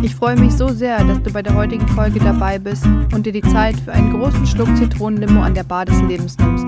Ich 0.00 0.14
freue 0.14 0.36
mich 0.36 0.52
so 0.54 0.68
sehr, 0.68 1.02
dass 1.04 1.22
du 1.22 1.32
bei 1.32 1.42
der 1.42 1.54
heutigen 1.54 1.86
Folge 1.88 2.20
dabei 2.20 2.58
bist 2.58 2.84
und 3.12 3.26
dir 3.26 3.32
die 3.32 3.42
Zeit 3.42 3.76
für 3.80 3.92
einen 3.92 4.12
großen 4.12 4.46
Schluck 4.46 4.74
Zitronenlimo 4.76 5.42
an 5.42 5.54
der 5.54 5.64
Bar 5.64 5.86
des 5.86 6.00
Lebens 6.02 6.38
nimmst. 6.38 6.66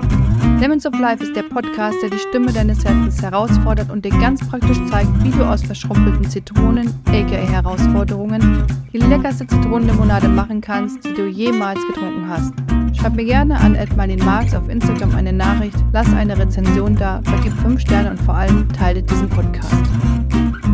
Lemons 0.59 0.85
of 0.85 0.99
Life 0.99 1.23
ist 1.23 1.35
der 1.35 1.43
Podcast, 1.43 1.97
der 2.03 2.09
die 2.09 2.19
Stimme 2.19 2.51
deines 2.51 2.83
Herzens 2.83 3.21
herausfordert 3.21 3.89
und 3.89 4.03
dir 4.03 4.11
ganz 4.11 4.45
praktisch 4.47 4.77
zeigt, 4.89 5.09
wie 5.23 5.31
du 5.31 5.43
aus 5.43 5.63
verschrumpelten 5.63 6.29
Zitronen, 6.29 6.93
aka 7.07 7.35
Herausforderungen, 7.35 8.63
die 8.91 8.99
leckerste 8.99 9.47
Zitronenlimonade 9.47 10.27
machen 10.27 10.61
kannst, 10.61 11.03
die 11.05 11.13
du 11.13 11.27
jemals 11.27 11.79
getrunken 11.87 12.27
hast. 12.27 12.53
Schreib 12.93 13.15
mir 13.15 13.25
gerne 13.25 13.59
an 13.59 13.77
Marx 14.25 14.53
auf 14.53 14.69
Instagram 14.69 15.15
eine 15.15 15.33
Nachricht, 15.33 15.77
lass 15.93 16.13
eine 16.13 16.37
Rezension 16.37 16.95
da, 16.95 17.21
vergib 17.23 17.53
5 17.53 17.79
Sterne 17.79 18.11
und 18.11 18.21
vor 18.21 18.35
allem 18.35 18.67
teile 18.73 19.01
diesen 19.01 19.29
Podcast. 19.29 19.73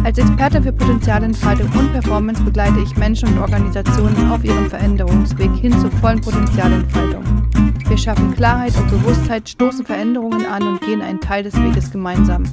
Als 0.03 0.17
Experte 0.17 0.61
für 0.61 0.71
Potenzialentfaltung 0.71 1.69
und 1.77 1.91
Performance 1.91 2.41
begleite 2.41 2.79
ich 2.79 2.95
Menschen 2.97 3.29
und 3.29 3.39
Organisationen 3.39 4.31
auf 4.31 4.43
ihrem 4.43 4.69
Veränderungsweg 4.69 5.53
hin 5.55 5.77
zur 5.79 5.91
vollen 5.91 6.21
Potenzialentfaltung. 6.21 7.36
Wir 7.87 7.97
schaffen 7.97 8.35
Klarheit 8.35 8.77
und 8.77 8.89
Bewusstheit, 8.89 9.47
stoßen 9.49 9.85
Veränderungen 9.85 10.45
an 10.45 10.63
und 10.63 10.81
gehen 10.81 11.01
einen 11.01 11.19
Teil 11.19 11.43
des 11.43 11.55
Weges 11.55 11.91
gemeinsam. 11.91 12.43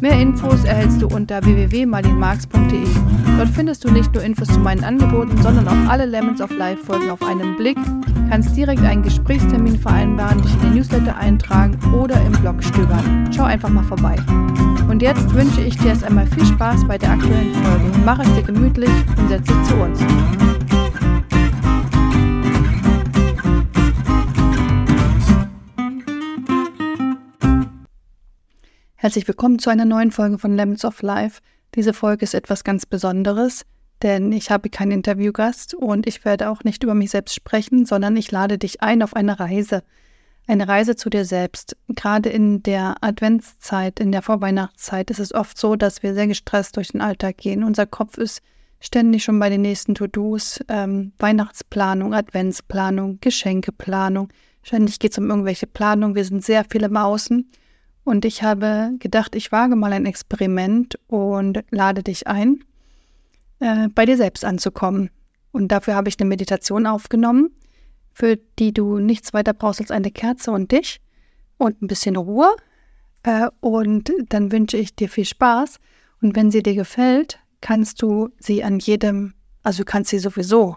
Mehr 0.00 0.18
Infos 0.18 0.64
erhältst 0.64 1.02
du 1.02 1.08
unter 1.08 1.44
www.marlinmarx.de. 1.44 2.84
Dort 3.36 3.48
findest 3.50 3.84
du 3.84 3.90
nicht 3.90 4.14
nur 4.14 4.22
Infos 4.22 4.48
zu 4.48 4.58
meinen 4.58 4.82
Angeboten, 4.82 5.36
sondern 5.42 5.68
auch 5.68 5.90
alle 5.90 6.06
Lemons 6.06 6.40
of 6.40 6.50
Life 6.56 6.84
Folgen 6.84 7.10
auf 7.10 7.22
einen 7.22 7.56
Blick, 7.56 7.76
kannst 8.30 8.56
direkt 8.56 8.82
einen 8.82 9.02
Gesprächstermin 9.02 9.78
vereinbaren, 9.78 10.40
dich 10.40 10.54
in 10.54 10.60
den 10.60 10.74
Newsletter 10.76 11.16
eintragen 11.16 11.76
oder 11.92 12.20
im 12.24 12.32
Blog 12.32 12.62
stöbern. 12.62 13.28
Schau 13.34 13.44
einfach 13.44 13.68
mal 13.68 13.84
vorbei. 13.84 14.16
Und 14.88 15.02
jetzt 15.02 15.34
wünsche 15.34 15.60
ich 15.60 15.76
dir 15.76 15.88
erst 15.88 16.04
einmal 16.04 16.26
viel 16.26 16.46
Spaß 16.46 16.86
bei 16.88 16.96
der 16.96 17.10
aktuellen 17.10 17.54
Folge. 17.54 17.84
Mach 18.04 18.18
es 18.20 18.34
dir 18.34 18.42
gemütlich 18.42 18.90
und 19.18 19.28
setz 19.28 19.46
dich 19.46 19.62
zu 19.64 19.74
uns. 19.74 20.00
Herzlich 29.02 29.26
willkommen 29.26 29.58
zu 29.58 29.70
einer 29.70 29.86
neuen 29.86 30.10
Folge 30.10 30.36
von 30.36 30.54
Lemons 30.54 30.84
of 30.84 31.00
Life. 31.00 31.40
Diese 31.74 31.94
Folge 31.94 32.22
ist 32.22 32.34
etwas 32.34 32.64
ganz 32.64 32.84
Besonderes, 32.84 33.64
denn 34.02 34.30
ich 34.30 34.50
habe 34.50 34.68
keinen 34.68 34.92
Interviewgast 34.92 35.72
und 35.72 36.06
ich 36.06 36.26
werde 36.26 36.50
auch 36.50 36.64
nicht 36.64 36.82
über 36.82 36.92
mich 36.92 37.12
selbst 37.12 37.34
sprechen, 37.34 37.86
sondern 37.86 38.14
ich 38.18 38.30
lade 38.30 38.58
dich 38.58 38.82
ein 38.82 39.02
auf 39.02 39.16
eine 39.16 39.40
Reise. 39.40 39.84
Eine 40.46 40.68
Reise 40.68 40.96
zu 40.96 41.08
dir 41.08 41.24
selbst. 41.24 41.78
Gerade 41.88 42.28
in 42.28 42.62
der 42.62 42.96
Adventszeit, 43.00 44.00
in 44.00 44.12
der 44.12 44.20
Vorweihnachtszeit 44.20 45.10
ist 45.10 45.18
es 45.18 45.32
oft 45.32 45.56
so, 45.56 45.76
dass 45.76 46.02
wir 46.02 46.12
sehr 46.12 46.26
gestresst 46.26 46.76
durch 46.76 46.88
den 46.88 47.00
Alltag 47.00 47.38
gehen. 47.38 47.64
Unser 47.64 47.86
Kopf 47.86 48.18
ist 48.18 48.42
ständig 48.80 49.24
schon 49.24 49.38
bei 49.38 49.48
den 49.48 49.62
nächsten 49.62 49.94
To-Dos, 49.94 50.60
ähm, 50.68 51.12
Weihnachtsplanung, 51.18 52.12
Adventsplanung, 52.12 53.16
Geschenkeplanung. 53.22 54.28
Ständig 54.62 54.98
geht 54.98 55.12
es 55.12 55.18
um 55.18 55.30
irgendwelche 55.30 55.66
Planung. 55.66 56.14
Wir 56.14 56.26
sind 56.26 56.44
sehr 56.44 56.66
viel 56.66 56.82
im 56.82 56.98
Außen. 56.98 57.50
Und 58.04 58.24
ich 58.24 58.42
habe 58.42 58.92
gedacht, 58.98 59.34
ich 59.34 59.52
wage 59.52 59.76
mal 59.76 59.92
ein 59.92 60.06
Experiment 60.06 60.98
und 61.06 61.62
lade 61.70 62.02
dich 62.02 62.26
ein, 62.26 62.64
äh, 63.60 63.88
bei 63.88 64.06
dir 64.06 64.16
selbst 64.16 64.44
anzukommen. 64.44 65.10
Und 65.52 65.68
dafür 65.68 65.94
habe 65.94 66.08
ich 66.08 66.18
eine 66.18 66.28
Meditation 66.28 66.86
aufgenommen, 66.86 67.50
für 68.12 68.36
die 68.58 68.72
du 68.72 68.98
nichts 68.98 69.32
weiter 69.32 69.52
brauchst 69.52 69.80
als 69.80 69.90
eine 69.90 70.10
Kerze 70.10 70.50
und 70.50 70.72
dich 70.72 71.00
und 71.58 71.82
ein 71.82 71.86
bisschen 71.86 72.16
Ruhe. 72.16 72.54
Äh, 73.22 73.48
und 73.60 74.12
dann 74.28 74.50
wünsche 74.52 74.76
ich 74.76 74.94
dir 74.94 75.08
viel 75.08 75.26
Spaß. 75.26 75.78
Und 76.22 76.36
wenn 76.36 76.50
sie 76.50 76.62
dir 76.62 76.74
gefällt, 76.74 77.38
kannst 77.60 78.00
du 78.02 78.30
sie 78.38 78.64
an 78.64 78.78
jedem, 78.78 79.34
also 79.62 79.82
du 79.82 79.84
kannst 79.84 80.10
sie 80.10 80.18
sowieso 80.18 80.76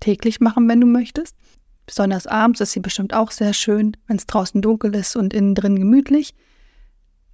täglich 0.00 0.40
machen, 0.40 0.68
wenn 0.68 0.80
du 0.80 0.86
möchtest. 0.86 1.36
Besonders 1.86 2.26
abends 2.26 2.60
ist 2.60 2.72
sie 2.72 2.80
bestimmt 2.80 3.14
auch 3.14 3.30
sehr 3.30 3.52
schön, 3.52 3.96
wenn 4.06 4.16
es 4.16 4.26
draußen 4.26 4.62
dunkel 4.62 4.94
ist 4.94 5.16
und 5.16 5.34
innen 5.34 5.54
drin 5.54 5.76
gemütlich. 5.76 6.34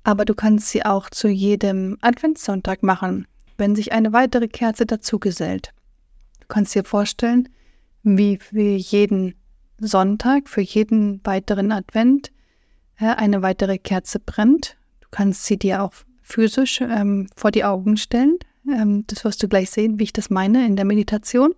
Aber 0.05 0.25
du 0.25 0.35
kannst 0.35 0.69
sie 0.69 0.85
auch 0.85 1.11
zu 1.11 1.29
jedem 1.29 1.99
Adventssonntag 2.01 2.83
machen, 2.83 3.27
wenn 3.59 3.77
sich 3.77 3.93
eine 3.93 4.13
weitere 4.13 4.49
Kerze 4.49 4.87
dazu 4.87 5.19
gesellt. 5.19 5.73
Du 6.41 6.47
kannst 6.49 6.75
dir 6.75 6.85
vorstellen, 6.85 7.49
wie 8.03 8.39
für 8.39 8.61
jeden 8.61 9.35
Sonntag, 9.81 10.49
für 10.49 10.63
jeden 10.63 11.21
weiteren 11.25 11.73
Advent 11.73 12.33
eine 12.97 13.43
weitere 13.43 13.79
Kerze 13.79 14.19
brennt. 14.19 14.77
Du 15.01 15.09
kannst 15.11 15.45
sie 15.45 15.59
dir 15.59 15.83
auch 15.83 15.93
physisch 16.23 16.81
ähm, 16.81 17.29
vor 17.37 17.51
die 17.51 17.65
Augen 17.65 17.97
stellen. 17.97 18.39
Ähm, 18.69 19.05
das 19.07 19.25
wirst 19.25 19.43
du 19.43 19.49
gleich 19.49 19.71
sehen, 19.71 19.99
wie 19.99 20.05
ich 20.05 20.13
das 20.13 20.31
meine 20.31 20.67
in 20.67 20.75
der 20.75 20.85
Meditation 20.85 21.55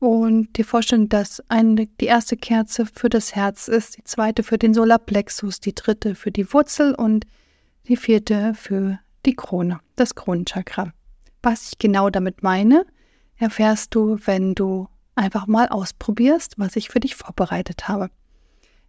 und 0.00 0.56
dir 0.56 0.64
vorstellen, 0.64 1.08
dass 1.08 1.42
eine, 1.48 1.86
die 1.86 2.06
erste 2.06 2.36
Kerze 2.36 2.86
für 2.86 3.08
das 3.08 3.34
Herz 3.34 3.68
ist, 3.68 3.96
die 3.96 4.04
zweite 4.04 4.42
für 4.42 4.58
den 4.58 4.74
Solarplexus, 4.74 5.60
die 5.60 5.74
dritte 5.74 6.14
für 6.14 6.30
die 6.30 6.52
Wurzel 6.52 6.94
und 6.94 7.26
die 7.88 7.96
vierte 7.96 8.54
für 8.54 8.98
die 9.26 9.34
Krone, 9.34 9.80
das 9.96 10.14
Kronenchakra. 10.14 10.92
Was 11.42 11.72
ich 11.72 11.78
genau 11.78 12.10
damit 12.10 12.42
meine, 12.42 12.86
erfährst 13.36 13.94
du, 13.94 14.18
wenn 14.24 14.54
du 14.54 14.88
einfach 15.14 15.46
mal 15.46 15.68
ausprobierst, 15.68 16.54
was 16.58 16.76
ich 16.76 16.90
für 16.90 17.00
dich 17.00 17.16
vorbereitet 17.16 17.88
habe. 17.88 18.10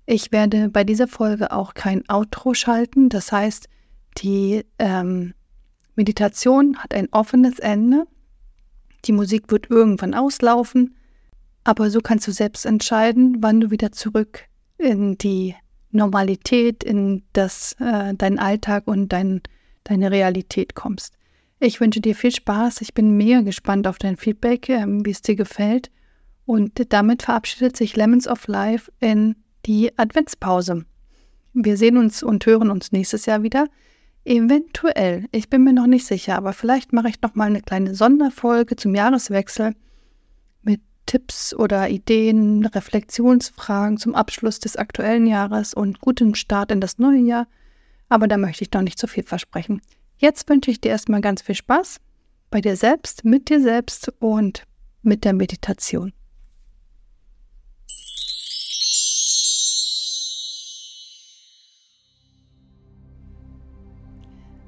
Ich 0.06 0.32
werde 0.32 0.70
bei 0.70 0.84
dieser 0.84 1.08
Folge 1.08 1.52
auch 1.52 1.74
kein 1.74 2.04
Outro 2.08 2.54
schalten, 2.54 3.10
das 3.10 3.32
heißt, 3.32 3.68
die 4.18 4.66
ähm, 4.78 5.34
Meditation 5.96 6.78
hat 6.78 6.94
ein 6.94 7.08
offenes 7.12 7.60
Ende. 7.60 8.06
Die 9.06 9.12
Musik 9.12 9.50
wird 9.50 9.70
irgendwann 9.70 10.14
auslaufen 10.14 10.96
aber 11.64 11.90
so 11.90 12.00
kannst 12.00 12.28
du 12.28 12.32
selbst 12.32 12.66
entscheiden, 12.66 13.38
wann 13.40 13.62
du 13.62 13.72
wieder 13.72 13.92
zurück 13.92 14.46
in 14.78 15.18
die 15.18 15.56
Normalität, 15.92 16.84
in 16.84 17.24
das, 17.34 17.76
äh, 17.80 18.14
deinen 18.14 18.40
Alltag 18.40 18.88
und 18.88 19.10
dein, 19.12 19.42
deine 19.84 20.12
Realität 20.12 20.76
kommst. 20.76 21.16
Ich 21.60 21.82
wünsche 21.82 22.00
dir 22.00 22.16
viel 22.16 22.32
Spaß. 22.32 22.82
Ich 22.82 22.94
bin 22.94 23.18
mega 23.18 23.42
gespannt 23.42 23.88
auf 23.88 23.98
dein 23.98 24.16
Feedback, 24.16 24.70
äh, 24.70 24.86
wie 24.88 25.12
es 25.12 25.22
dir 25.22 25.36
gefällt. 25.36 25.92
Und 26.46 26.94
damit 26.94 27.24
verabschiedet 27.24 27.76
sich 27.76 27.96
Lemons 27.96 28.28
of 28.28 28.48
Life 28.48 28.92
in 29.00 29.36
die 29.66 29.98
Adventspause. 29.98 30.86
Wir 31.54 31.78
sehen 31.78 31.98
uns 31.98 32.24
und 32.24 32.46
hören 32.46 32.70
uns 32.70 32.92
nächstes 32.92 33.26
Jahr 33.26 33.44
wieder. 33.44 33.68
Eventuell, 34.24 35.26
ich 35.32 35.50
bin 35.50 35.64
mir 35.64 35.74
noch 35.74 35.88
nicht 35.88 36.06
sicher, 36.06 36.36
aber 36.36 36.54
vielleicht 36.54 36.94
mache 36.94 37.10
ich 37.10 37.22
noch 37.22 37.36
mal 37.36 37.46
eine 37.46 37.62
kleine 37.62 37.96
Sonderfolge 37.96 38.76
zum 38.76 38.96
Jahreswechsel 38.96 39.76
Tipps 41.10 41.56
oder 41.56 41.90
Ideen, 41.90 42.68
Reflexionsfragen 42.68 43.98
zum 43.98 44.14
Abschluss 44.14 44.60
des 44.60 44.76
aktuellen 44.76 45.26
Jahres 45.26 45.74
und 45.74 46.02
guten 46.02 46.36
Start 46.36 46.72
in 46.72 46.82
das 46.82 47.00
neue 47.00 47.22
Jahr. 47.22 47.48
Aber 48.10 48.28
da 48.28 48.38
möchte 48.38 48.64
ich 48.64 48.72
noch 48.74 48.84
nicht 48.84 49.00
zu 49.00 49.08
viel 49.08 49.24
versprechen. 49.24 49.82
Jetzt 50.20 50.48
wünsche 50.48 50.70
ich 50.70 50.82
dir 50.82 50.90
erstmal 50.90 51.22
ganz 51.22 51.42
viel 51.42 51.56
Spaß 51.56 52.00
bei 52.52 52.62
dir 52.62 52.76
selbst, 52.76 53.26
mit 53.26 53.50
dir 53.50 53.60
selbst 53.60 54.14
und 54.20 54.66
mit 55.02 55.26
der 55.26 55.34
Meditation. 55.34 56.14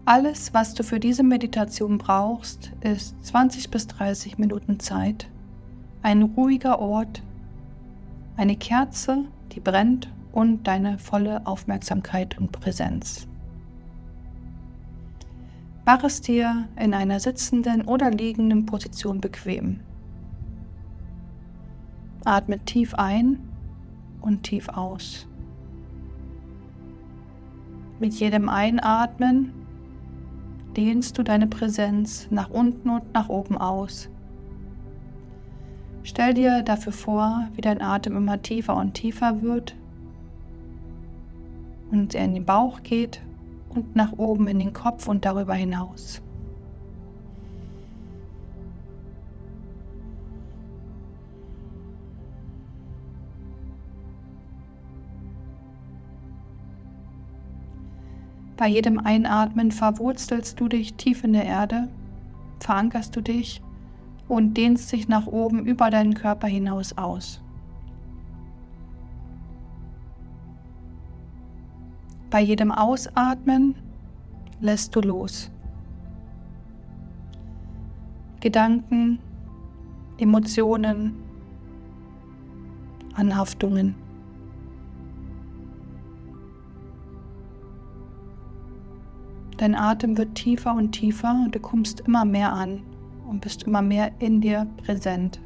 Alles, 0.05 0.55
was 0.55 0.73
du 0.73 0.83
für 0.83 0.99
diese 0.99 1.21
Meditation 1.21 1.99
brauchst, 1.99 2.71
ist 2.81 3.23
20 3.25 3.69
bis 3.69 3.85
30 3.85 4.39
Minuten 4.39 4.79
Zeit 4.79 5.29
ein 6.01 6.23
ruhiger 6.23 6.79
Ort, 6.79 7.21
eine 8.37 8.55
Kerze, 8.55 9.25
die 9.51 9.59
brennt 9.59 10.11
und 10.31 10.65
deine 10.67 10.97
volle 10.97 11.45
Aufmerksamkeit 11.45 12.37
und 12.37 12.51
Präsenz. 12.51 13.27
Mach 15.85 16.03
es 16.03 16.21
dir 16.21 16.67
in 16.77 16.93
einer 16.93 17.19
sitzenden 17.19 17.83
oder 17.83 18.11
liegenden 18.11 18.65
Position 18.65 19.19
bequem. 19.19 19.81
Atme 22.23 22.59
tief 22.59 22.93
ein 22.93 23.39
und 24.21 24.43
tief 24.43 24.69
aus. 24.69 25.27
Mit 27.99 28.13
jedem 28.13 28.47
Einatmen 28.47 29.51
dehnst 30.77 31.17
du 31.17 31.23
deine 31.23 31.47
Präsenz 31.47 32.27
nach 32.31 32.49
unten 32.49 32.89
und 32.89 33.13
nach 33.13 33.29
oben 33.29 33.57
aus 33.57 34.09
Stell 36.03 36.33
dir 36.33 36.63
dafür 36.63 36.93
vor, 36.93 37.47
wie 37.53 37.61
dein 37.61 37.81
Atem 37.81 38.17
immer 38.17 38.41
tiefer 38.41 38.75
und 38.75 38.93
tiefer 38.93 39.41
wird 39.41 39.75
und 41.91 42.15
er 42.15 42.25
in 42.25 42.33
den 42.33 42.45
Bauch 42.45 42.81
geht 42.83 43.21
und 43.69 43.95
nach 43.95 44.13
oben 44.13 44.47
in 44.47 44.59
den 44.59 44.73
Kopf 44.73 45.07
und 45.07 45.25
darüber 45.25 45.53
hinaus. 45.53 46.21
Bei 58.57 58.67
jedem 58.67 58.99
Einatmen 58.99 59.71
verwurzelst 59.71 60.59
du 60.59 60.67
dich 60.67 60.93
tief 60.93 61.23
in 61.23 61.33
der 61.33 61.45
Erde, 61.45 61.87
verankerst 62.59 63.15
du 63.15 63.21
dich 63.21 63.61
und 64.31 64.53
dehnst 64.53 64.87
sich 64.87 65.09
nach 65.09 65.27
oben 65.27 65.65
über 65.65 65.89
deinen 65.89 66.13
Körper 66.13 66.47
hinaus 66.47 66.97
aus. 66.97 67.41
Bei 72.29 72.39
jedem 72.39 72.71
Ausatmen 72.71 73.75
lässt 74.61 74.95
du 74.95 75.01
los. 75.01 75.51
Gedanken, 78.39 79.19
Emotionen, 80.17 81.13
Anhaftungen. 83.13 83.95
Dein 89.57 89.75
Atem 89.75 90.17
wird 90.17 90.35
tiefer 90.35 90.73
und 90.73 90.93
tiefer 90.93 91.33
und 91.33 91.53
du 91.53 91.59
kommst 91.59 91.99
immer 91.99 92.23
mehr 92.23 92.53
an 92.53 92.81
und 93.31 93.39
bist 93.39 93.63
immer 93.63 93.81
mehr 93.81 94.11
in 94.19 94.41
dir 94.41 94.67
präsent. 94.83 95.39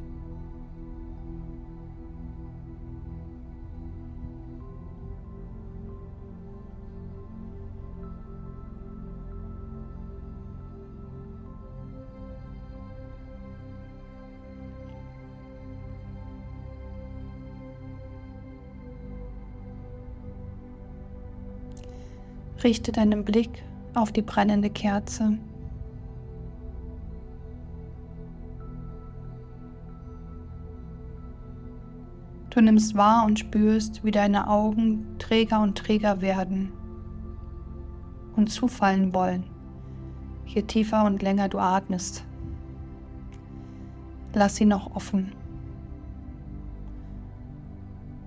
Richte 22.64 22.90
deinen 22.90 23.24
Blick 23.24 23.62
auf 23.94 24.10
die 24.10 24.22
brennende 24.22 24.70
Kerze. 24.70 25.38
Du 32.56 32.62
nimmst 32.62 32.94
wahr 32.94 33.26
und 33.26 33.38
spürst, 33.38 34.02
wie 34.02 34.10
deine 34.10 34.48
Augen 34.48 35.18
träger 35.18 35.60
und 35.60 35.76
träger 35.76 36.22
werden 36.22 36.72
und 38.34 38.50
zufallen 38.50 39.12
wollen, 39.12 39.44
je 40.46 40.62
tiefer 40.62 41.04
und 41.04 41.20
länger 41.20 41.50
du 41.50 41.58
atmest. 41.58 42.24
Lass 44.32 44.56
sie 44.56 44.64
noch 44.64 44.96
offen 44.96 45.32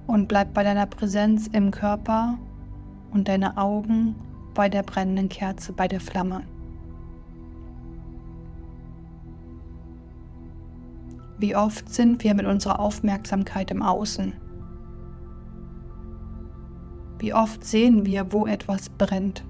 und 0.06 0.28
bleib 0.28 0.54
bei 0.54 0.62
deiner 0.62 0.86
Präsenz 0.86 1.48
im 1.48 1.72
Körper 1.72 2.38
und 3.10 3.28
deine 3.28 3.58
Augen 3.58 4.14
bei 4.54 4.70
der 4.70 4.84
brennenden 4.84 5.30
Kerze, 5.30 5.74
bei 5.74 5.88
der 5.88 6.02
Flamme. 6.02 6.44
Wie 11.40 11.56
oft 11.56 11.88
sind 11.88 12.22
wir 12.24 12.34
mit 12.34 12.46
unserer 12.46 12.80
Aufmerksamkeit 12.82 13.72
im 13.72 13.82
Außen? 13.82 14.34
Wie 17.20 17.34
oft 17.34 17.64
sehen 17.64 18.06
wir, 18.06 18.34
wo 18.34 18.46
etwas 18.46 18.90
brennt? 18.90 19.46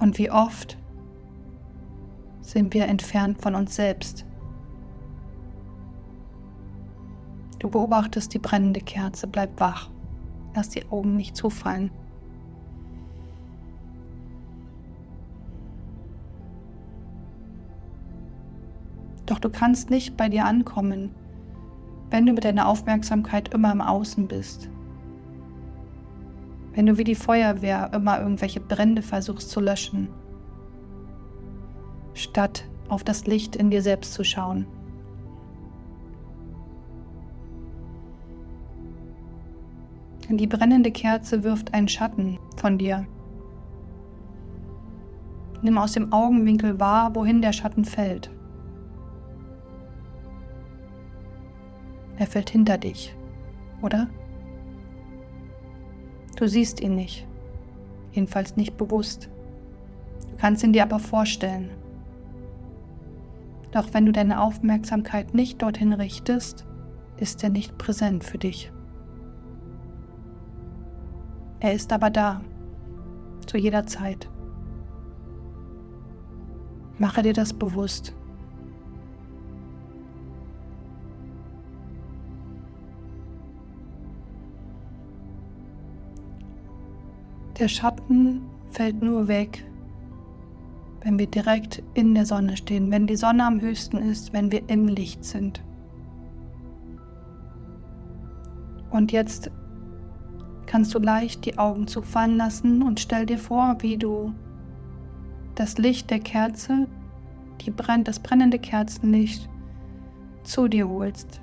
Und 0.00 0.18
wie 0.18 0.30
oft 0.30 0.76
sind 2.40 2.74
wir 2.74 2.86
entfernt 2.86 3.40
von 3.40 3.54
uns 3.54 3.76
selbst? 3.76 4.26
Du 7.60 7.70
beobachtest 7.70 8.34
die 8.34 8.38
brennende 8.40 8.80
Kerze, 8.80 9.26
bleib 9.28 9.58
wach. 9.60 9.88
Lass 10.54 10.70
die 10.70 10.84
Augen 10.90 11.16
nicht 11.16 11.36
zufallen. 11.36 11.90
Du 19.46 19.52
kannst 19.52 19.90
nicht 19.90 20.16
bei 20.16 20.28
dir 20.28 20.44
ankommen, 20.44 21.14
wenn 22.10 22.26
du 22.26 22.32
mit 22.32 22.42
deiner 22.42 22.66
Aufmerksamkeit 22.66 23.54
immer 23.54 23.70
im 23.70 23.80
Außen 23.80 24.26
bist. 24.26 24.68
Wenn 26.74 26.86
du 26.86 26.98
wie 26.98 27.04
die 27.04 27.14
Feuerwehr 27.14 27.92
immer 27.94 28.20
irgendwelche 28.20 28.58
Brände 28.58 29.02
versuchst 29.02 29.50
zu 29.50 29.60
löschen, 29.60 30.08
statt 32.12 32.64
auf 32.88 33.04
das 33.04 33.28
Licht 33.28 33.54
in 33.54 33.70
dir 33.70 33.82
selbst 33.82 34.14
zu 34.14 34.24
schauen. 34.24 34.66
Die 40.28 40.48
brennende 40.48 40.90
Kerze 40.90 41.44
wirft 41.44 41.72
einen 41.72 41.86
Schatten 41.86 42.40
von 42.56 42.78
dir. 42.78 43.06
Nimm 45.62 45.78
aus 45.78 45.92
dem 45.92 46.12
Augenwinkel 46.12 46.80
wahr, 46.80 47.14
wohin 47.14 47.42
der 47.42 47.52
Schatten 47.52 47.84
fällt. 47.84 48.35
Fällt 52.36 52.50
hinter 52.50 52.76
dich, 52.76 53.16
oder? 53.80 54.08
Du 56.36 56.46
siehst 56.46 56.82
ihn 56.82 56.94
nicht, 56.94 57.26
jedenfalls 58.12 58.56
nicht 58.56 58.76
bewusst. 58.76 59.30
Du 60.32 60.36
kannst 60.36 60.62
ihn 60.62 60.74
dir 60.74 60.82
aber 60.82 60.98
vorstellen. 60.98 61.70
Doch 63.70 63.94
wenn 63.94 64.04
du 64.04 64.12
deine 64.12 64.42
Aufmerksamkeit 64.42 65.32
nicht 65.32 65.62
dorthin 65.62 65.94
richtest, 65.94 66.66
ist 67.16 67.42
er 67.42 67.48
nicht 67.48 67.78
präsent 67.78 68.22
für 68.22 68.36
dich. 68.36 68.70
Er 71.60 71.72
ist 71.72 71.90
aber 71.90 72.10
da, 72.10 72.42
zu 73.46 73.56
jeder 73.56 73.86
Zeit. 73.86 74.28
Mache 76.98 77.22
dir 77.22 77.32
das 77.32 77.54
bewusst. 77.54 78.14
Der 87.58 87.68
Schatten 87.68 88.42
fällt 88.70 89.02
nur 89.02 89.28
weg, 89.28 89.64
wenn 91.02 91.18
wir 91.18 91.26
direkt 91.26 91.82
in 91.94 92.14
der 92.14 92.26
Sonne 92.26 92.56
stehen, 92.56 92.90
wenn 92.90 93.06
die 93.06 93.16
Sonne 93.16 93.46
am 93.46 93.60
höchsten 93.60 93.96
ist, 93.96 94.34
wenn 94.34 94.52
wir 94.52 94.68
im 94.68 94.88
Licht 94.88 95.24
sind. 95.24 95.62
Und 98.90 99.12
jetzt 99.12 99.50
kannst 100.66 100.94
du 100.94 100.98
leicht 100.98 101.46
die 101.46 101.56
Augen 101.58 101.86
zufallen 101.86 102.36
lassen 102.36 102.82
und 102.82 103.00
stell 103.00 103.24
dir 103.24 103.38
vor, 103.38 103.76
wie 103.80 103.96
du 103.96 104.34
das 105.54 105.78
Licht 105.78 106.10
der 106.10 106.20
Kerze, 106.20 106.86
die 107.62 107.70
brennt, 107.70 108.08
das 108.08 108.20
brennende 108.20 108.58
Kerzenlicht 108.58 109.48
zu 110.42 110.68
dir 110.68 110.88
holst. 110.88 111.40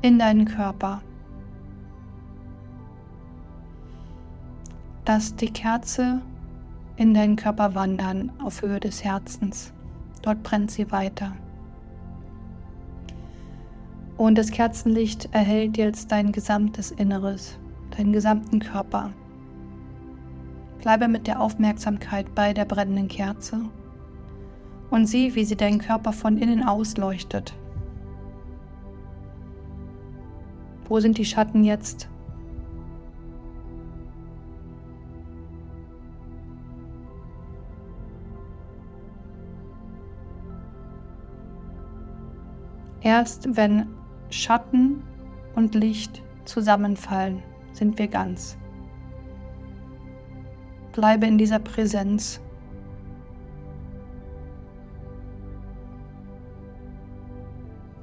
In 0.00 0.18
deinen 0.18 0.46
Körper. 0.46 1.02
Lass 5.12 5.34
die 5.34 5.50
Kerze 5.50 6.22
in 6.94 7.14
deinen 7.14 7.34
Körper 7.34 7.74
wandern 7.74 8.30
auf 8.44 8.62
Höhe 8.62 8.78
des 8.78 9.02
Herzens. 9.02 9.72
Dort 10.22 10.44
brennt 10.44 10.70
sie 10.70 10.92
weiter. 10.92 11.32
Und 14.16 14.38
das 14.38 14.52
Kerzenlicht 14.52 15.28
erhält 15.32 15.76
jetzt 15.78 16.12
dein 16.12 16.30
gesamtes 16.30 16.92
Inneres, 16.92 17.58
deinen 17.96 18.12
gesamten 18.12 18.60
Körper. 18.60 19.10
Bleibe 20.78 21.08
mit 21.08 21.26
der 21.26 21.40
Aufmerksamkeit 21.40 22.32
bei 22.36 22.52
der 22.52 22.64
brennenden 22.64 23.08
Kerze 23.08 23.62
und 24.90 25.06
sieh, 25.06 25.34
wie 25.34 25.44
sie 25.44 25.56
deinen 25.56 25.80
Körper 25.80 26.12
von 26.12 26.38
innen 26.38 26.62
ausleuchtet. 26.62 27.52
Wo 30.88 31.00
sind 31.00 31.18
die 31.18 31.24
Schatten 31.24 31.64
jetzt? 31.64 32.09
Erst 43.02 43.56
wenn 43.56 43.86
Schatten 44.28 45.02
und 45.54 45.74
Licht 45.74 46.22
zusammenfallen, 46.44 47.42
sind 47.72 47.98
wir 47.98 48.08
ganz. 48.08 48.58
Bleibe 50.92 51.26
in 51.26 51.38
dieser 51.38 51.58
Präsenz. 51.60 52.40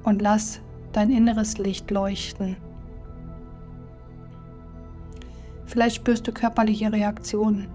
Und 0.02 0.22
lass 0.22 0.60
dein 0.92 1.10
inneres 1.10 1.58
Licht 1.58 1.90
leuchten. 1.90 2.56
Vielleicht 5.66 5.96
spürst 5.96 6.26
du 6.26 6.32
körperliche 6.32 6.90
Reaktionen. 6.90 7.68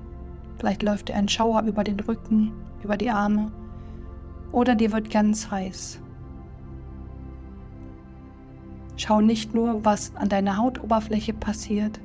Vielleicht 0.57 0.83
läuft 0.83 1.09
dir 1.09 1.15
ein 1.15 1.29
Schauer 1.29 1.61
über 1.63 1.83
den 1.83 1.99
Rücken, 1.99 2.51
über 2.83 2.97
die 2.97 3.11
Arme. 3.11 3.51
Oder 4.51 4.75
dir 4.75 4.91
wird 4.91 5.11
ganz 5.11 5.49
heiß. 5.51 6.02
Schau 9.05 9.19
nicht 9.19 9.53
nur, 9.53 9.83
was 9.83 10.15
an 10.15 10.29
deiner 10.29 10.55
Hautoberfläche 10.55 11.33
passiert, 11.33 11.99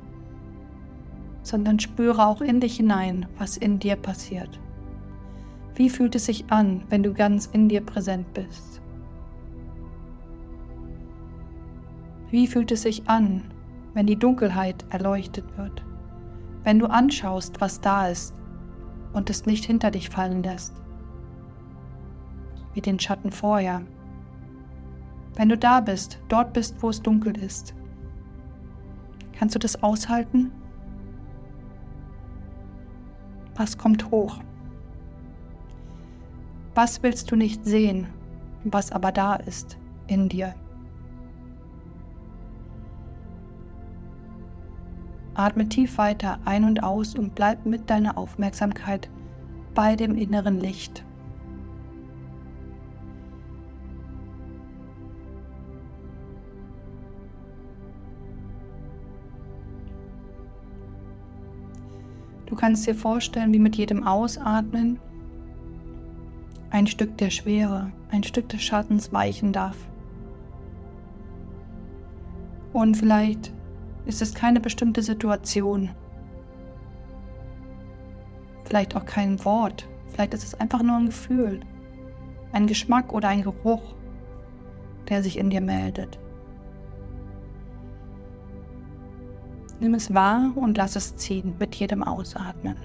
sondern 1.43 1.79
spüre 1.79 2.27
auch 2.27 2.41
in 2.41 2.59
dich 2.59 2.75
hinein, 2.75 3.25
was 3.37 3.55
in 3.55 3.79
dir 3.79 3.95
passiert. 3.95 4.59
Wie 5.75 5.89
fühlt 5.89 6.15
es 6.15 6.25
sich 6.25 6.51
an, 6.51 6.83
wenn 6.89 7.01
du 7.01 7.13
ganz 7.13 7.45
in 7.45 7.69
dir 7.69 7.79
präsent 7.79 8.33
bist? 8.33 8.81
Wie 12.31 12.47
fühlt 12.47 12.69
es 12.69 12.81
sich 12.81 13.07
an, 13.07 13.45
wenn 13.93 14.05
die 14.05 14.19
Dunkelheit 14.19 14.83
erleuchtet 14.89 15.45
wird? 15.57 15.81
Wenn 16.65 16.79
du 16.79 16.87
anschaust, 16.87 17.61
was 17.61 17.79
da 17.79 18.09
ist 18.09 18.35
und 19.13 19.29
es 19.29 19.45
nicht 19.45 19.63
hinter 19.63 19.89
dich 19.89 20.09
fallen 20.09 20.43
lässt? 20.43 20.73
Wie 22.73 22.81
den 22.81 22.99
Schatten 22.99 23.31
vorher. 23.31 23.83
Wenn 25.35 25.49
du 25.49 25.57
da 25.57 25.79
bist, 25.79 26.19
dort 26.27 26.53
bist, 26.53 26.81
wo 26.81 26.89
es 26.89 27.01
dunkel 27.01 27.37
ist. 27.37 27.73
Kannst 29.37 29.55
du 29.55 29.59
das 29.59 29.81
aushalten? 29.81 30.51
Was 33.55 33.77
kommt 33.77 34.11
hoch? 34.11 34.39
Was 36.75 37.03
willst 37.03 37.31
du 37.31 37.35
nicht 37.35 37.65
sehen, 37.65 38.07
was 38.63 38.91
aber 38.91 39.11
da 39.11 39.35
ist 39.35 39.77
in 40.07 40.29
dir? 40.29 40.55
Atme 45.33 45.69
tief 45.69 45.97
weiter 45.97 46.39
ein 46.43 46.65
und 46.65 46.83
aus 46.83 47.15
und 47.15 47.33
bleib 47.33 47.65
mit 47.65 47.89
deiner 47.89 48.17
Aufmerksamkeit 48.17 49.09
bei 49.73 49.95
dem 49.95 50.17
inneren 50.17 50.59
Licht. 50.59 51.05
Du 62.49 62.55
kannst 62.55 62.87
dir 62.87 62.95
vorstellen, 62.95 63.53
wie 63.53 63.59
mit 63.59 63.75
jedem 63.75 64.05
Ausatmen 64.05 64.99
ein 66.71 66.87
Stück 66.87 67.15
der 67.17 67.29
Schwere, 67.29 67.91
ein 68.09 68.23
Stück 68.23 68.49
des 68.49 68.63
Schattens 68.63 69.13
weichen 69.13 69.53
darf. 69.53 69.77
Und 72.73 72.97
vielleicht 72.97 73.53
ist 74.05 74.21
es 74.23 74.33
keine 74.33 74.59
bestimmte 74.59 75.03
Situation, 75.03 75.91
vielleicht 78.65 78.95
auch 78.95 79.05
kein 79.05 79.43
Wort, 79.45 79.87
vielleicht 80.07 80.33
ist 80.33 80.43
es 80.43 80.55
einfach 80.55 80.81
nur 80.81 80.97
ein 80.97 81.07
Gefühl, 81.07 81.59
ein 82.51 82.65
Geschmack 82.65 83.13
oder 83.13 83.29
ein 83.29 83.43
Geruch, 83.43 83.95
der 85.07 85.21
sich 85.21 85.37
in 85.37 85.51
dir 85.51 85.61
meldet. 85.61 86.19
Nimm 89.81 89.93
es 89.93 90.13
wahr 90.13 90.51
und 90.55 90.77
lass 90.77 90.97
es 90.97 91.15
ziehen 91.15 91.55
mit 91.57 91.75
jedem 91.75 92.03
Ausatmen. 92.03 92.75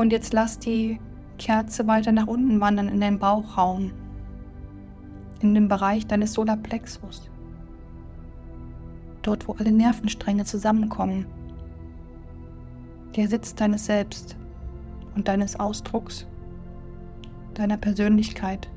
Und 0.00 0.12
jetzt 0.12 0.32
lass 0.32 0.58
die 0.58 0.98
Kerze 1.36 1.86
weiter 1.86 2.12
nach 2.12 2.26
unten 2.26 2.60
wandern 2.60 2.88
in 2.88 3.00
den 3.00 3.18
Bauchraum, 3.18 3.92
in 5.40 5.54
den 5.54 5.68
Bereich 5.68 6.06
deines 6.06 6.32
Solarplexus. 6.32 7.30
Dort, 9.22 9.46
wo 9.48 9.52
alle 9.52 9.72
Nervenstränge 9.72 10.44
zusammenkommen. 10.44 11.26
Der 13.16 13.28
Sitz 13.28 13.54
deines 13.54 13.86
Selbst 13.86 14.36
und 15.14 15.28
deines 15.28 15.58
Ausdrucks, 15.58 16.26
deiner 17.54 17.76
Persönlichkeit. 17.76 18.70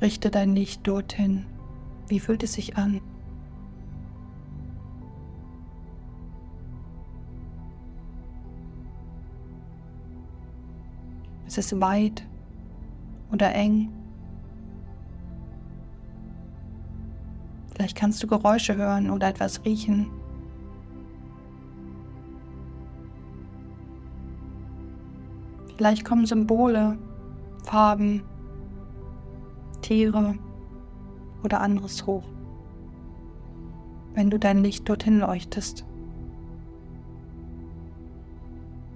Richte 0.00 0.30
dein 0.30 0.56
Licht 0.56 0.86
dorthin. 0.86 1.44
Wie 2.08 2.20
fühlt 2.20 2.42
es 2.42 2.54
sich 2.54 2.78
an? 2.78 3.02
Ist 11.50 11.58
es 11.58 11.80
weit 11.80 12.24
oder 13.32 13.52
eng? 13.52 13.90
Vielleicht 17.72 17.96
kannst 17.96 18.22
du 18.22 18.28
Geräusche 18.28 18.76
hören 18.76 19.10
oder 19.10 19.26
etwas 19.26 19.64
riechen. 19.64 20.06
Vielleicht 25.76 26.04
kommen 26.04 26.24
Symbole, 26.24 26.96
Farben, 27.64 28.22
Tiere 29.82 30.36
oder 31.42 31.62
anderes 31.62 32.06
hoch, 32.06 32.28
wenn 34.14 34.30
du 34.30 34.38
dein 34.38 34.62
Licht 34.62 34.88
dorthin 34.88 35.18
leuchtest. 35.18 35.84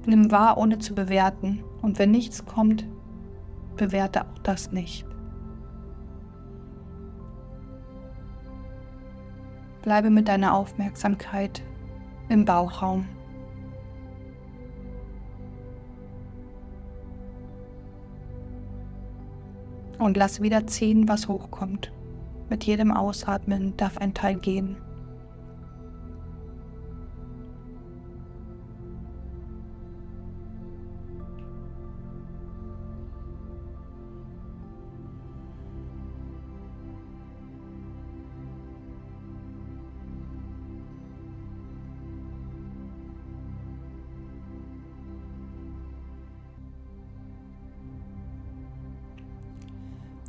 Nimm 0.07 0.31
wahr, 0.31 0.57
ohne 0.57 0.79
zu 0.79 0.95
bewerten, 0.95 1.65
und 1.85 1.99
wenn 1.99 2.11
nichts 2.11 2.47
kommt, 2.47 2.87
bewerte 3.77 4.23
auch 4.23 4.39
das 4.43 4.73
nicht. 4.73 5.07
Bleibe 9.83 10.09
mit 10.09 10.29
deiner 10.29 10.55
Aufmerksamkeit 10.55 11.63
im 12.31 12.47
Bauchraum. 12.47 13.07
Und 19.99 20.17
lass 20.17 20.41
wieder 20.41 20.67
ziehen, 20.67 21.07
was 21.07 21.29
hochkommt. 21.29 21.93
Mit 22.49 22.65
jedem 22.65 22.93
Ausatmen 22.93 23.77
darf 23.77 23.99
ein 23.99 24.15
Teil 24.15 24.37
gehen. 24.37 24.79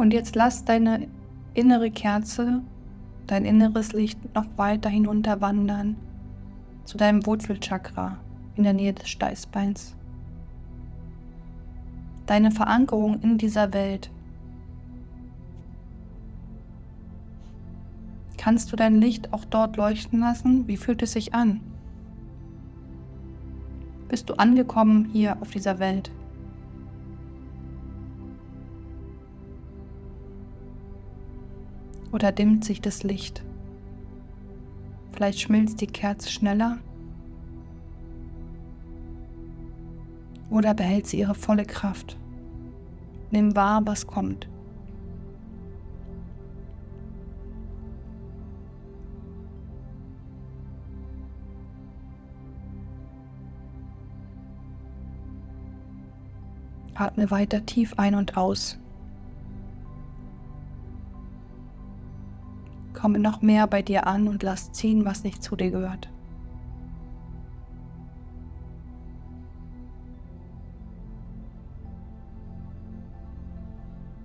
Und 0.06 0.14
jetzt 0.14 0.36
lass 0.36 0.64
deine 0.64 1.08
innere 1.56 1.90
Kerze, 1.90 2.62
dein 3.26 3.44
inneres 3.44 3.92
Licht 3.92 4.20
noch 4.36 4.46
weiter 4.56 4.88
hinunter 4.88 5.42
wandern 5.42 5.96
zu 6.84 6.96
deinem 6.96 7.26
Wurzelchakra 7.26 8.20
in 8.56 8.66
der 8.66 8.74
Nähe 8.74 8.94
des 8.94 9.10
Steißbeins. 9.10 9.96
Deine 12.28 12.52
Verankerung 12.52 13.20
in 13.24 13.40
dieser 13.40 13.74
Welt. 13.74 14.12
Kannst 18.38 18.72
du 18.72 18.76
dein 18.76 19.02
Licht 19.02 19.34
auch 19.34 19.46
dort 19.46 19.76
leuchten 19.76 20.20
lassen? 20.20 20.68
Wie 20.68 20.78
fühlt 20.78 21.02
es 21.02 21.14
sich 21.14 21.34
an? 21.34 21.62
Bist 24.08 24.30
du 24.30 24.36
angekommen 24.36 25.10
hier 25.12 25.42
auf 25.42 25.50
dieser 25.50 25.80
Welt? 25.80 26.12
Oder 32.16 32.32
dimmt 32.32 32.64
sich 32.64 32.80
das 32.80 33.04
Licht? 33.04 33.44
Vielleicht 35.12 35.42
schmilzt 35.42 35.82
die 35.82 35.88
Kerze 35.88 36.32
schneller? 36.32 36.78
Oder 40.50 40.74
behält 40.74 41.08
sie 41.08 41.20
ihre 41.20 41.36
volle 41.36 41.66
Kraft? 41.66 42.18
Nimm 43.32 43.54
wahr, 43.58 43.82
was 43.86 44.08
kommt. 44.08 44.48
Atme 56.94 57.30
weiter 57.30 57.66
tief 57.66 57.96
ein 57.98 58.16
und 58.16 58.38
aus. 58.38 58.80
Komme 63.06 63.20
noch 63.20 63.44
mehr 63.44 63.68
bei 63.68 63.84
dir 63.84 64.08
an 64.08 64.28
und 64.28 64.42
lass 64.42 64.72
ziehen, 64.72 65.06
was 65.06 65.24
nicht 65.24 65.44
zu 65.44 65.56
dir 65.56 65.70
gehört. 65.70 66.10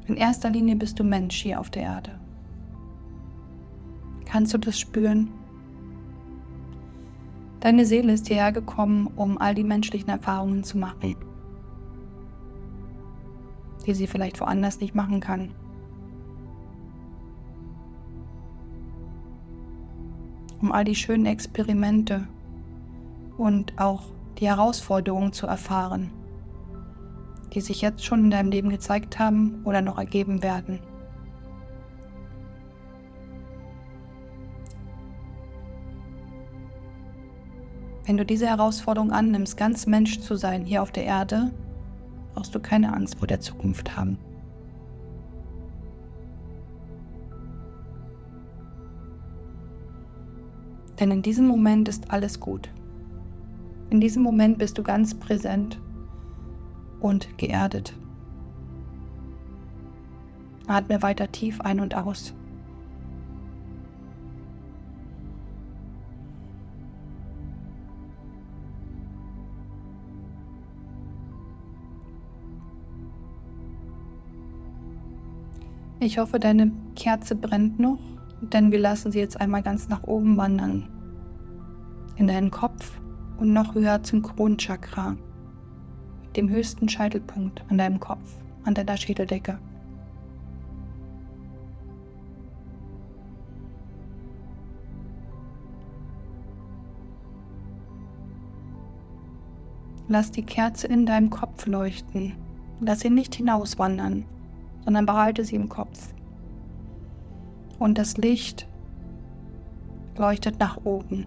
In 0.06 0.16
erster 0.16 0.48
Linie 0.48 0.76
bist 0.76 0.98
du 0.98 1.04
Mensch 1.04 1.42
hier 1.42 1.60
auf 1.60 1.68
der 1.68 1.82
Erde. 1.82 2.18
Kannst 4.24 4.54
du 4.54 4.56
das 4.56 4.80
spüren? 4.80 5.28
Deine 7.60 7.84
Seele 7.84 8.14
ist 8.14 8.28
hierher 8.28 8.50
gekommen, 8.50 9.08
um 9.08 9.36
all 9.36 9.54
die 9.54 9.62
menschlichen 9.62 10.08
Erfahrungen 10.08 10.64
zu 10.64 10.78
machen, 10.78 11.16
die 13.84 13.92
sie 13.92 14.06
vielleicht 14.06 14.40
woanders 14.40 14.80
nicht 14.80 14.94
machen 14.94 15.20
kann. 15.20 15.50
Um 20.60 20.72
all 20.72 20.84
die 20.84 20.94
schönen 20.94 21.26
Experimente 21.26 22.26
und 23.38 23.78
auch 23.78 24.02
die 24.38 24.46
Herausforderungen 24.46 25.32
zu 25.32 25.46
erfahren, 25.46 26.10
die 27.54 27.60
sich 27.60 27.80
jetzt 27.80 28.04
schon 28.04 28.24
in 28.24 28.30
deinem 28.30 28.50
Leben 28.50 28.68
gezeigt 28.68 29.18
haben 29.18 29.62
oder 29.64 29.80
noch 29.80 29.98
ergeben 29.98 30.42
werden. 30.42 30.80
Wenn 38.06 38.16
du 38.16 38.26
diese 38.26 38.48
Herausforderung 38.48 39.12
annimmst, 39.12 39.56
ganz 39.56 39.86
Mensch 39.86 40.20
zu 40.20 40.34
sein 40.34 40.64
hier 40.64 40.82
auf 40.82 40.90
der 40.90 41.04
Erde, 41.04 41.52
brauchst 42.34 42.54
du 42.54 42.60
keine 42.60 42.92
Angst 42.92 43.18
vor 43.18 43.28
der 43.28 43.40
Zukunft 43.40 43.96
haben. 43.96 44.18
Denn 51.00 51.10
in 51.10 51.22
diesem 51.22 51.46
Moment 51.46 51.88
ist 51.88 52.12
alles 52.12 52.38
gut. 52.38 52.68
In 53.88 54.00
diesem 54.00 54.22
Moment 54.22 54.58
bist 54.58 54.76
du 54.76 54.82
ganz 54.82 55.14
präsent 55.14 55.80
und 57.00 57.38
geerdet. 57.38 57.94
Atme 60.66 61.02
weiter 61.02 61.32
tief 61.32 61.60
ein 61.62 61.80
und 61.80 61.96
aus. 61.96 62.34
Ich 76.02 76.18
hoffe, 76.18 76.38
deine 76.38 76.72
Kerze 76.94 77.34
brennt 77.34 77.78
noch, 77.78 77.98
denn 78.40 78.72
wir 78.72 78.78
lassen 78.78 79.12
sie 79.12 79.18
jetzt 79.18 79.40
einmal 79.40 79.62
ganz 79.62 79.88
nach 79.88 80.02
oben 80.04 80.36
wandern. 80.36 80.88
In 82.16 82.26
deinen 82.26 82.50
Kopf 82.50 83.00
und 83.38 83.52
noch 83.52 83.74
höher 83.74 84.02
zum 84.02 84.22
Kronchakra, 84.22 85.16
dem 86.36 86.48
höchsten 86.48 86.88
Scheitelpunkt 86.88 87.62
an 87.68 87.78
deinem 87.78 88.00
Kopf, 88.00 88.34
an 88.64 88.74
deiner 88.74 88.96
Schädeldecke. 88.96 89.58
Lass 100.08 100.32
die 100.32 100.42
Kerze 100.42 100.88
in 100.88 101.06
deinem 101.06 101.30
Kopf 101.30 101.66
leuchten. 101.66 102.34
Lass 102.80 103.00
sie 103.00 103.10
nicht 103.10 103.34
hinauswandern 103.36 104.24
sondern 104.84 105.06
behalte 105.06 105.44
sie 105.44 105.56
im 105.56 105.68
Kopf. 105.68 106.12
Und 107.80 107.98
das 107.98 108.16
Licht 108.18 108.68
leuchtet 110.16 110.60
nach 110.60 110.76
oben. 110.84 111.26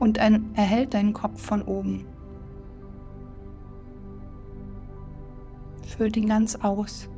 Und 0.00 0.18
ein, 0.18 0.54
erhält 0.54 0.92
deinen 0.92 1.14
Kopf 1.14 1.40
von 1.40 1.62
oben. 1.62 2.04
Füllt 5.86 6.16
ihn 6.16 6.28
ganz 6.28 6.56
aus. 6.56 7.08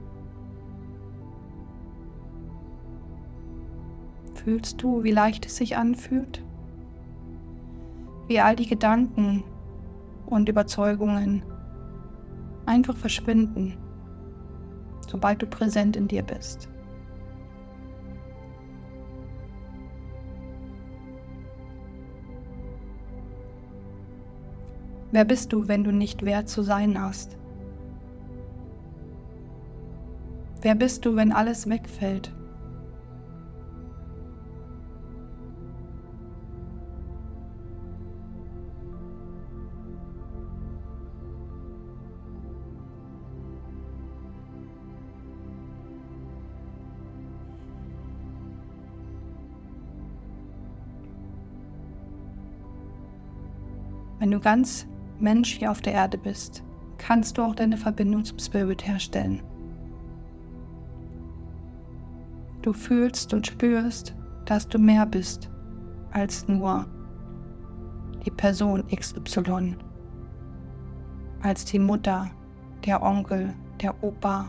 Fühlst 4.35 4.83
du, 4.83 5.03
wie 5.03 5.11
leicht 5.11 5.47
es 5.47 5.57
sich 5.57 5.79
anfühlt? 5.79 6.45
Wie 8.29 8.41
all 8.41 8.55
die 8.55 8.67
Gedanken, 8.67 9.43
und 10.27 10.49
Überzeugungen 10.49 11.43
einfach 12.67 12.97
verschwinden, 12.97 13.77
sobald 15.09 15.43
du 15.43 15.47
präsent 15.47 15.97
in 15.97 16.09
dir 16.09 16.23
bist. 16.23 16.69
Wer 25.13 25.25
bist 25.25 25.53
du, 25.53 25.69
wenn 25.69 25.85
du 25.85 25.93
nicht 25.93 26.25
wert 26.25 26.49
zu 26.49 26.63
sein 26.63 27.01
hast? 27.01 27.37
Wer 30.61 30.75
bist 30.75 31.05
du, 31.05 31.15
wenn 31.15 31.31
alles 31.31 31.69
wegfällt? 31.69 32.33
Wenn 54.25 54.31
du 54.31 54.41
ganz 54.41 54.87
Mensch 55.21 55.53
hier 55.53 55.71
auf 55.71 55.83
der 55.83 55.93
Erde 55.93 56.17
bist, 56.17 56.65
kannst 56.97 57.37
du 57.37 57.43
auch 57.43 57.55
deine 57.55 57.77
Verbindung 57.77 58.25
zum 58.25 58.39
Spirit 58.39 58.87
herstellen. 58.87 59.43
Du 62.63 62.73
fühlst 62.73 63.35
und 63.35 63.47
spürst, 63.47 64.15
dass 64.47 64.67
du 64.67 64.79
mehr 64.79 65.05
bist 65.05 65.51
als 66.13 66.49
nur 66.49 66.87
die 68.25 68.31
Person 68.31 68.85
XY, 68.87 69.77
als 71.43 71.67
die 71.67 71.79
Mutter, 71.79 72.31
der 72.87 73.03
Onkel, 73.03 73.53
der 73.83 74.03
Opa, 74.03 74.49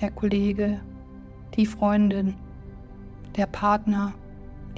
der 0.00 0.10
Kollege, 0.10 0.80
die 1.54 1.66
Freundin, 1.66 2.34
der 3.36 3.46
Partner, 3.46 4.14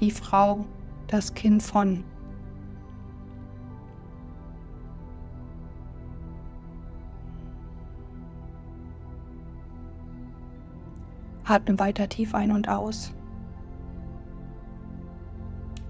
die 0.00 0.11
Frau, 0.11 0.66
das 1.07 1.33
Kind 1.33 1.62
von. 1.62 2.04
Atme 11.44 11.78
weiter 11.78 12.09
tief 12.09 12.35
ein 12.35 12.52
und 12.52 12.68
aus. 12.68 13.12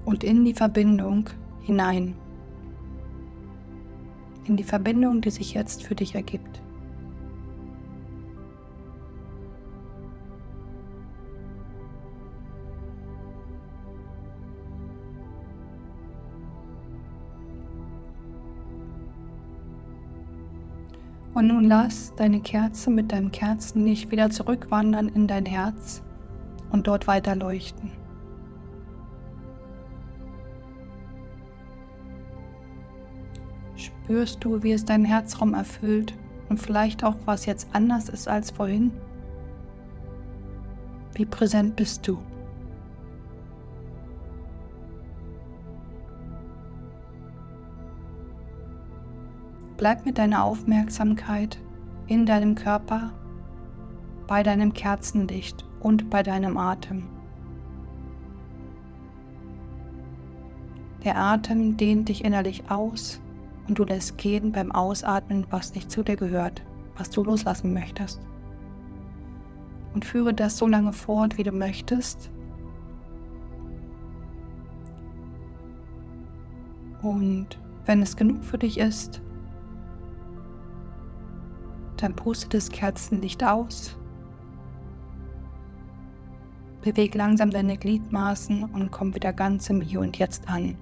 Und 0.05 0.25
in 0.25 0.45
die 0.45 0.55
Verbindung 0.55 1.31
hinein. 1.63 2.17
In 4.45 4.57
die 4.57 4.65
Verbindung, 4.65 5.21
die 5.21 5.31
sich 5.31 5.55
jetzt 5.55 5.83
für 5.85 5.95
dich 5.95 6.15
ergibt. 6.15 6.64
Und 21.35 21.49
nun 21.49 21.65
lass 21.65 22.15
deine 22.15 22.41
Kerze 22.41 22.91
mit 22.91 23.11
deinem 23.11 23.33
Kerzenlicht 23.33 24.11
wieder 24.13 24.31
zurückwandern 24.31 25.09
in 25.09 25.27
dein 25.27 25.47
Herz 25.47 26.03
und 26.71 26.87
dort 26.87 27.09
weiter 27.09 27.35
leuchten. 27.35 27.91
Spürst 33.75 34.45
du, 34.45 34.63
wie 34.63 34.73
es 34.73 34.85
deinen 34.85 35.05
Herzraum 35.05 35.55
erfüllt 35.55 36.15
und 36.49 36.59
vielleicht 36.59 37.03
auch, 37.03 37.17
was 37.25 37.47
jetzt 37.47 37.69
anders 37.73 38.09
ist 38.09 38.29
als 38.29 38.53
vorhin? 38.53 38.93
Wie 41.15 41.27
präsent 41.27 41.75
bist 41.75 42.07
du? 42.07 42.19
Bleib 49.77 50.07
mit 50.07 50.19
deiner 50.19 50.45
Aufmerksamkeit 50.45 51.59
in 52.07 52.27
deinem 52.27 52.55
Körper, 52.55 53.13
bei 54.29 54.43
deinem 54.43 54.73
Kerzenlicht 54.73 55.67
und 55.81 56.11
bei 56.11 56.23
deinem 56.23 56.57
Atem. 56.57 57.09
Der 61.05 61.19
Atem 61.19 61.77
dehnt 61.77 62.09
dich 62.09 62.25
innerlich 62.25 62.71
aus 62.71 63.21
und 63.69 63.79
du 63.79 63.85
lässt 63.85 64.17
gehen 64.17 64.53
beim 64.53 64.71
Ausatmen, 64.71 65.47
was 65.51 65.75
nicht 65.75 65.91
zu 65.91 66.03
dir 66.03 66.17
gehört, 66.17 66.63
was 66.97 67.11
du 67.11 67.25
loslassen 67.25 67.75
möchtest. 67.75 68.21
Und 69.93 70.05
führe 70.05 70.33
das 70.33 70.57
so 70.57 70.67
lange 70.67 70.93
fort, 70.93 71.37
wie 71.37 71.43
du 71.43 71.53
möchtest. 71.53 72.31
Und 77.03 77.59
wenn 77.85 78.01
es 78.01 78.17
genug 78.17 78.43
für 78.45 78.59
dich 78.59 78.79
ist, 78.79 79.21
Dann 82.05 82.15
puste 82.15 82.51
das 82.51 82.69
Kerzenlicht 82.69 83.43
aus. 83.43 83.97
Beweg 86.83 87.15
langsam 87.15 87.51
deine 87.51 87.79
Gliedmaßen 87.79 88.63
und 88.63 88.91
komm 88.91 89.15
wieder 89.15 89.33
ganz 89.33 89.71
im 89.71 89.81
Hier 89.81 90.01
und 90.01 90.19
Jetzt 90.19 90.47
an. 90.47 90.77